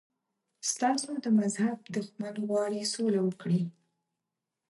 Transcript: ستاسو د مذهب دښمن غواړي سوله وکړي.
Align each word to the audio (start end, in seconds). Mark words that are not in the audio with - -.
ستاسو 0.71 1.09
د 1.23 1.25
مذهب 1.39 1.77
دښمن 1.95 2.35
غواړي 2.47 2.81
سوله 2.93 3.19
وکړي. 3.23 3.61